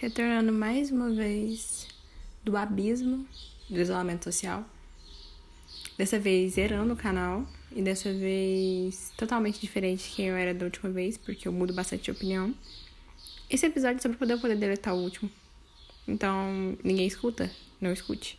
Retornando 0.00 0.52
mais 0.52 0.92
uma 0.92 1.10
vez 1.10 1.88
do 2.44 2.56
abismo 2.56 3.26
do 3.68 3.80
isolamento 3.80 4.22
social. 4.22 4.64
Dessa 5.96 6.20
vez 6.20 6.52
zerando 6.52 6.94
o 6.94 6.96
canal. 6.96 7.44
E 7.74 7.82
dessa 7.82 8.12
vez 8.12 9.12
totalmente 9.16 9.60
diferente 9.60 10.08
de 10.08 10.14
quem 10.14 10.26
eu 10.26 10.36
era 10.36 10.54
da 10.54 10.66
última 10.66 10.88
vez, 10.88 11.18
porque 11.18 11.48
eu 11.48 11.52
mudo 11.52 11.74
bastante 11.74 12.04
de 12.04 12.10
opinião. 12.12 12.54
Esse 13.50 13.66
episódio 13.66 13.98
é 13.98 14.00
só 14.00 14.08
pra 14.08 14.18
poder, 14.18 14.38
poder 14.38 14.54
deletar 14.54 14.94
o 14.94 15.02
último. 15.02 15.28
Então, 16.06 16.78
ninguém 16.84 17.08
escuta? 17.08 17.50
Não 17.80 17.92
escute. 17.92 18.38